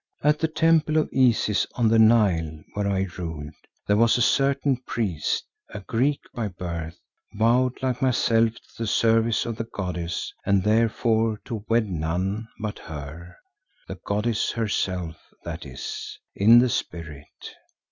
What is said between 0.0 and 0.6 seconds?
At a